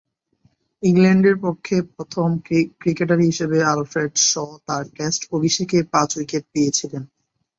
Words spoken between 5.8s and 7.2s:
পাঁচ-উইকেট পেয়েছিলেন।